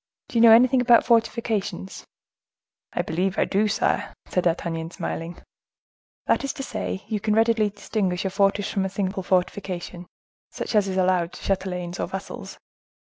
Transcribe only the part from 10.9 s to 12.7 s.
allowed to chatelains or vassals?"